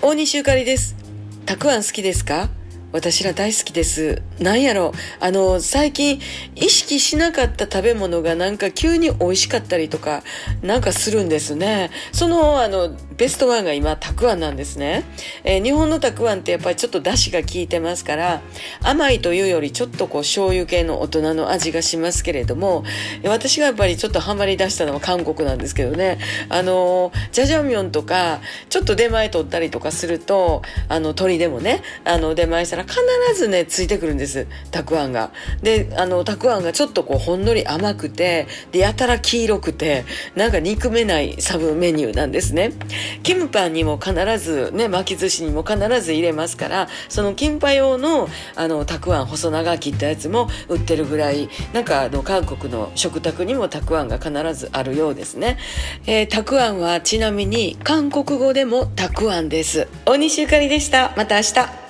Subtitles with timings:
[0.00, 0.94] 大西ゆかりです。
[1.46, 2.48] たくあん好きですか？
[2.90, 4.22] 私ら大好きです。
[4.40, 6.20] なんやろあの、最近
[6.54, 10.22] 意識しなかった食べ物がなんか急に美味しかったりとか
[10.62, 11.90] なんかするんですね。
[12.12, 15.04] その、あの、ベストワンが今、たくあんなんですね。
[15.44, 18.40] えー日本のたくあんってやっぱりちょっと出汁が効いてますから、
[18.82, 22.84] 甘いというよりちょっとこう醤油系の大人の味がしますけれども、
[23.24, 26.18] 私がやっぱりちょっとハマり出したのは韓国なんですけどね。
[26.48, 32.98] あの、ジャジャミョンとか、ちょっと出前取ったりとかすると、あの、鶏でもね、あの、出前したら必
[33.34, 34.46] ずね、ついてくるんです。
[34.70, 35.30] たくあんが。
[35.62, 40.04] で、あの、たくあんがちょっとこう、ほんのり甘くて、で、やたら黄色くて、
[40.34, 42.72] なんか憎めないサブメニューなんですね。
[43.22, 55.58] キムパンにも必ず、ね、巻き寿司にも必ず入れますから、そのキンパ用の、あの、たくあん細長切ったやつも売ってるぐらい、なんかあの、韓国の食卓にもたくあんが必ずあるようですね。
[56.06, 59.88] えーたくあんはちなみに韓国語でもたくあんです。
[60.04, 61.12] 大西ゆかりでした。
[61.16, 61.87] また明日。